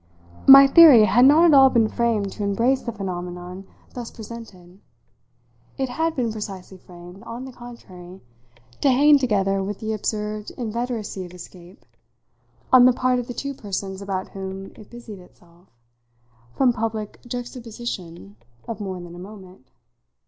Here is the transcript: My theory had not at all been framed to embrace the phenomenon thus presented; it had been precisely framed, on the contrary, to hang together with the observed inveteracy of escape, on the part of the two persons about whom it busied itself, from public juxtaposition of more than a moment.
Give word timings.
My 0.47 0.65
theory 0.65 1.05
had 1.05 1.25
not 1.25 1.43
at 1.45 1.53
all 1.53 1.69
been 1.69 1.87
framed 1.87 2.31
to 2.31 2.43
embrace 2.43 2.81
the 2.81 2.91
phenomenon 2.91 3.67
thus 3.93 4.09
presented; 4.09 4.79
it 5.77 5.89
had 5.89 6.15
been 6.15 6.31
precisely 6.31 6.79
framed, 6.79 7.21
on 7.21 7.45
the 7.45 7.51
contrary, 7.51 8.19
to 8.81 8.89
hang 8.89 9.19
together 9.19 9.61
with 9.61 9.77
the 9.77 9.93
observed 9.93 10.49
inveteracy 10.57 11.23
of 11.23 11.35
escape, 11.35 11.85
on 12.73 12.85
the 12.85 12.93
part 12.93 13.19
of 13.19 13.27
the 13.27 13.35
two 13.35 13.53
persons 13.53 14.01
about 14.01 14.29
whom 14.29 14.71
it 14.75 14.89
busied 14.89 15.19
itself, 15.19 15.67
from 16.51 16.73
public 16.73 17.19
juxtaposition 17.27 18.37
of 18.67 18.81
more 18.81 18.99
than 18.99 19.13
a 19.13 19.19
moment. 19.19 19.67